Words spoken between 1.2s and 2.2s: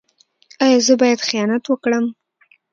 خیانت وکړم؟